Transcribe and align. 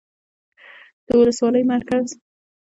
،د 1.07 1.07
ولسوالۍ 1.19 1.63
مرکز 1.73 2.05